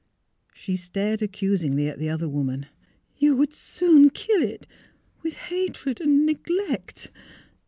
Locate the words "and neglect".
6.01-7.11